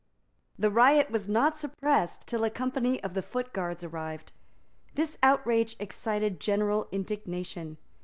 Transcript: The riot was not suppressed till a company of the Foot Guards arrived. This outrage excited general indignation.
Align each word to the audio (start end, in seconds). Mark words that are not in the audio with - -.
The 0.57 0.71
riot 0.71 1.11
was 1.11 1.27
not 1.27 1.59
suppressed 1.59 2.25
till 2.25 2.43
a 2.43 2.49
company 2.49 2.99
of 3.03 3.13
the 3.13 3.21
Foot 3.21 3.53
Guards 3.53 3.83
arrived. 3.83 4.31
This 4.95 5.19
outrage 5.21 5.75
excited 5.79 6.39
general 6.39 6.87
indignation. 6.91 7.77